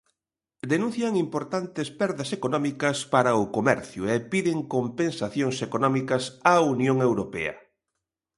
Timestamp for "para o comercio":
3.13-4.03